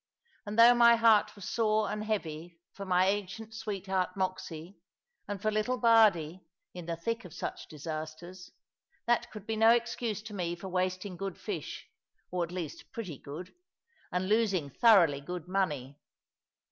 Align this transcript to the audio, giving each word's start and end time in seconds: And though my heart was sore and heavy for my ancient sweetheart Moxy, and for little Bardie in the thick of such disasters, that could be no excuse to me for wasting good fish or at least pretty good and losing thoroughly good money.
And 0.47 0.57
though 0.57 0.73
my 0.73 0.95
heart 0.95 1.35
was 1.35 1.47
sore 1.47 1.91
and 1.91 2.03
heavy 2.03 2.59
for 2.73 2.85
my 2.85 3.05
ancient 3.05 3.53
sweetheart 3.53 4.17
Moxy, 4.17 4.79
and 5.27 5.39
for 5.39 5.51
little 5.51 5.77
Bardie 5.77 6.43
in 6.73 6.87
the 6.87 6.95
thick 6.95 7.23
of 7.23 7.35
such 7.35 7.67
disasters, 7.67 8.49
that 9.05 9.29
could 9.29 9.45
be 9.45 9.55
no 9.55 9.69
excuse 9.69 10.23
to 10.23 10.33
me 10.33 10.55
for 10.55 10.69
wasting 10.69 11.17
good 11.17 11.37
fish 11.37 11.87
or 12.31 12.43
at 12.43 12.51
least 12.51 12.91
pretty 12.91 13.19
good 13.19 13.53
and 14.11 14.27
losing 14.27 14.71
thoroughly 14.71 15.21
good 15.21 15.47
money. 15.47 15.99